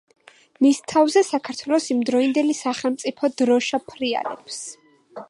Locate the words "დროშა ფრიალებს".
3.43-4.59